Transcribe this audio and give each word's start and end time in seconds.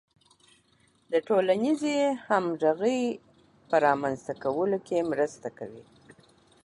د 1.11 1.13
ټولنیزې 1.27 1.97
همغږۍ 2.27 3.01
په 3.69 3.75
رامنځته 3.85 4.33
کولو 4.43 4.77
کې 4.87 5.07
مرسته 5.11 5.47
کوي. 5.57 5.83